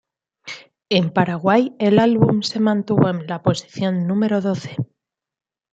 En 0.89 1.11
Paraguay 1.11 1.75
el 1.77 1.99
álbum 1.99 2.41
se 2.41 2.59
mantuvo 2.59 3.07
en 3.09 3.27
la 3.27 3.43
posición 3.43 4.07
número 4.07 4.41
doce. 4.41 4.75